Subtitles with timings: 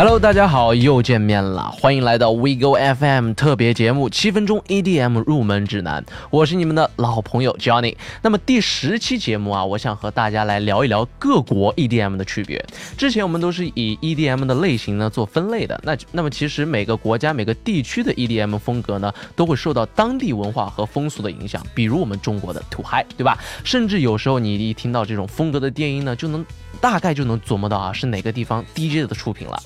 [0.00, 7.94] Hello，大家好，又见面了，欢迎来到 We Go FM 特别节目七分钟 EDM 入门指南，我是你们的老朋友 Johnny。
[8.22, 12.64] 那么第十期节目啊，我想和大家来聊一聊各国 EDM 的区别。
[12.96, 21.62] 之前我们都是以 EDM 的类型呢做分类的，那那么其实每个国家每个地区的 EDM 风格呢，都会受到当地文化和风俗的影响。
[21.74, 23.36] 比如我们中国的土嗨，对吧？
[23.64, 26.42] 甚至有时候你一听到这种风格的电音呢，就能
[26.80, 29.62] 大概就能琢磨到啊，是哪个地方 DJ 的出品了。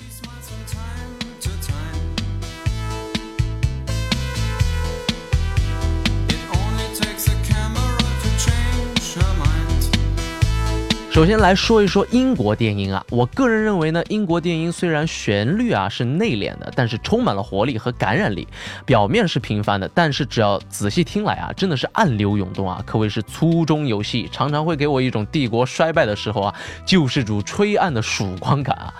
[11.15, 18.45] 首先来说一说英国电音啊，我个人认为呢，英国电音虽然旋律啊是内敛的，但是充满了活力和感染力。
[18.85, 26.55] 表面是平凡的，但是只要仔细听来啊，真的是暗流涌动啊，可谓是粗中有细，常常会给我一种帝国衰败的时候啊，
[26.85, 28.93] 救世主吹暗的曙光感啊。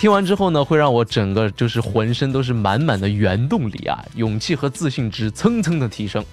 [0.00, 6.24] 听完之后呢，会让我整个就是浑身都是满满的原动力啊，勇气和自信值蹭蹭的提升。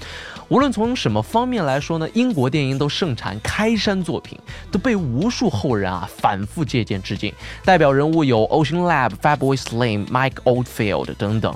[0.48, 4.40] 无论从什么方面来说呢，英国电影都盛产开山作品，
[4.72, 7.34] 都被无数后人啊反复借鉴致敬。
[7.66, 11.54] 代表人物有 Ocean Lab、Fatboy Slim、Mike Oldfield 等等。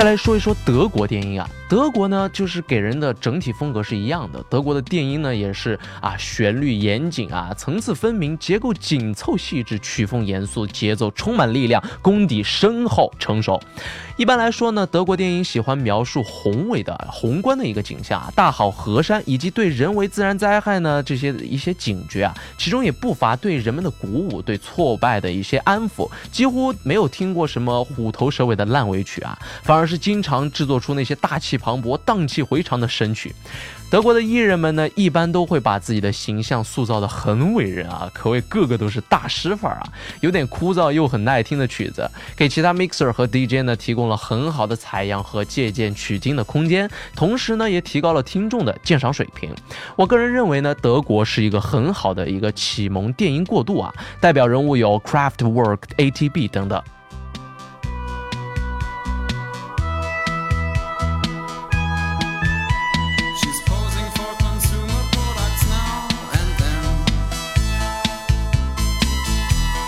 [0.00, 1.46] 再来说一说德国电音啊。
[1.70, 4.44] 德国呢，就是给人的整体风格是一样的。
[4.50, 13.62] 德国的电音呢，也是啊，旋律严谨啊，层次分明，结构紧凑细致，曲风严肃，节奏充满力量，功底深厚成熟。
[14.16, 26.10] 一般来说呢，德国电影喜欢描述宏伟的、宏观的一个景象啊，大好河山，以及对人为自然灾害呢这些一些警觉啊，其中也不乏对人们的鼓舞，对挫败的一些安抚。
[26.32, 31.59] 几乎没有听过什么虎头蛇尾的烂尾曲啊，反而是经常制作出那些大气。
[31.60, 33.34] 磅礴、荡气回肠的神曲，
[33.90, 39.86] 德国的艺人们呢，一般都会把自己的形象塑造的很伟人啊，可谓个个都是大师范儿啊。
[40.20, 49.52] 有点枯燥又很耐听的曲子，给其他 mixer 和 DJ 呢提供了很好的采样和借鉴取经的空间，同时呢，也提高了听众的鉴赏水平。
[49.96, 56.82] 我个人认为呢，德国是一个很好的一个启蒙电音过渡啊，代表人物有 Craftwork、ATB 等等。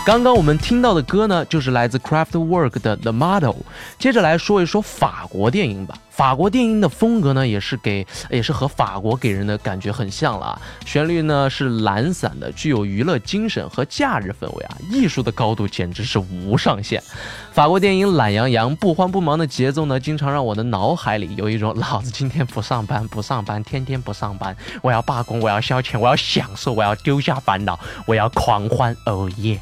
[0.04, 3.54] 刚刚我们听到的歌呢，就是来自 Craftwork 的 The Model。
[4.00, 5.96] 接着来说一说法国电影吧。
[6.10, 10.60] 法国电影的风格呢，也是给，也是和法国给人的感觉很像了啊。
[10.84, 14.76] 旋律呢是懒散的，具有娱乐精神和假日氛围啊。
[14.90, 17.00] 艺术的高度简直是无上限。
[17.52, 29.60] 法国电影懒洋洋、不慌不忙的节奏呢，经常让我的脑海里有一种老子今天不上班，不上班，天天不上班，我要罢工，我要消遣，我要享受，我要丢下烦恼，我要狂欢，哦耶！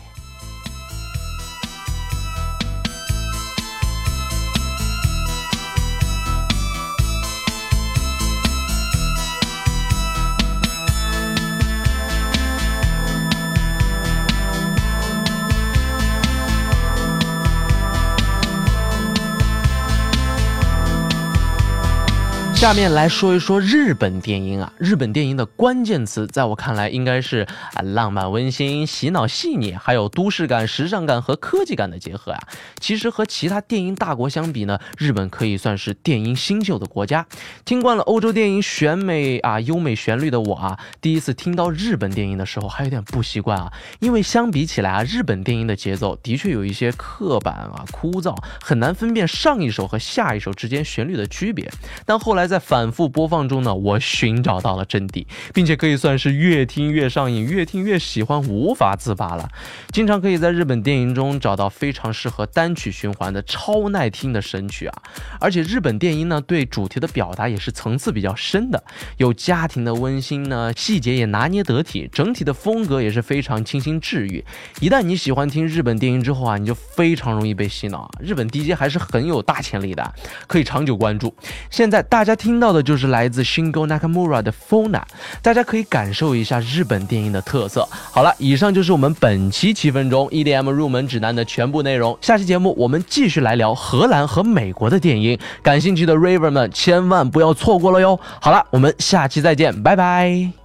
[22.61, 32.39] 下面来说一说日本电音啊，日本电音的关键词，在我看来应该是啊浪漫温馨、洗脑细腻，还有都市感、时尚感和科技感的结合啊。
[32.79, 37.27] 其实和其他电音大国相比呢，日本可以算是电音新秀的国家。
[37.65, 51.67] 听惯了欧洲电音选美啊优美旋律的我啊，第一次听到日本电音的时候还有点不习惯啊，因为相比起来啊，日本电音的节奏的确有一些刻板啊枯燥，很难分辨上一首和下一首之间旋律的区别。
[52.05, 52.50] 但后来。
[52.51, 55.25] 在反复播放中呢，我寻找到了真谛，
[55.55, 59.49] 并且可以算是越听越上瘾，越听越喜欢，无法自拔了。
[59.93, 65.03] 经常可以在日本电影中找到非常适合单曲循环的超耐听的神曲啊！
[65.39, 68.83] 而且日本电影呢，对主题的表达也是层次比较深的，
[69.19, 74.45] 有家庭的温馨呢，细节也拿捏得体，整体的风格也是非常清新治愈。
[74.81, 78.11] 一旦你喜欢听日本电影之后啊，你就非常容易被洗脑啊。
[78.21, 80.13] 日本 DJ 还是很有大潜力的，
[80.49, 81.33] 可以长久关注。
[81.71, 82.40] 现在大家。
[82.41, 85.03] 听到的就是来自 Shingo Nakamura 的 Fona，
[85.43, 87.87] 大家可以感受一下日本电影的特色。
[88.11, 92.17] 好了，以上就是我们本期七分钟 EDM 入门指南的全部内容。
[92.23, 98.19] 下期节目我们继续来聊荷兰和美国的电影，感兴趣的 Raver 们千万不要错过了哟。
[98.41, 100.60] 好了，我们下期再见，拜拜。